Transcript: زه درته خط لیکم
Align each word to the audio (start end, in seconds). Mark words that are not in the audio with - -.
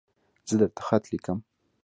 زه 0.47 0.55
درته 0.59 0.81
خط 0.87 1.03
لیکم 1.11 1.37